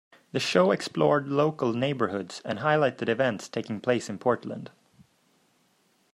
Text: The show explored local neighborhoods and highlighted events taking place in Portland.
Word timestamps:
The 0.31 0.39
show 0.39 0.71
explored 0.71 1.27
local 1.27 1.73
neighborhoods 1.73 2.41
and 2.43 2.57
highlighted 2.57 3.07
events 3.07 3.47
taking 3.47 3.79
place 3.79 4.09
in 4.09 4.17
Portland. 4.17 4.71